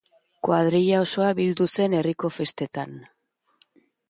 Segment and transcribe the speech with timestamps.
[0.47, 2.97] Koadrila osoa bildu zen herriko festetan